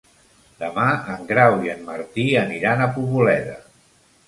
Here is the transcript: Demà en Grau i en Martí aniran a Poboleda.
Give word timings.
Demà 0.61 0.85
en 1.17 1.27
Grau 1.33 1.59
i 1.67 1.71
en 1.75 1.85
Martí 1.91 2.25
aniran 2.43 2.81
a 2.81 2.91
Poboleda. 2.99 3.57